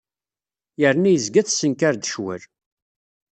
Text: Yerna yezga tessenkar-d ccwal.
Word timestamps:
Yerna 0.81 1.09
yezga 1.11 1.41
tessenkar-d 1.43 2.07
ccwal. 2.09 2.41